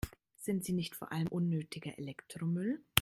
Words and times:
Sind 0.39 0.63
sie 0.63 0.73
nicht 0.73 0.95
vor 0.95 1.11
allem 1.11 1.27
unnötiger 1.27 1.99
Elektromüll? 1.99 2.81